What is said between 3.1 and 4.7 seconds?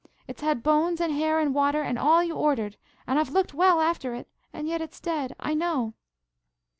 I've looked well after it, and